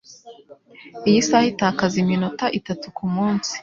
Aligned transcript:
Iyi 1.09 1.21
saha 1.27 1.47
itakaza 1.53 1.95
iminota 2.03 2.45
itatu 2.59 2.85
kumunsi. 2.97 3.53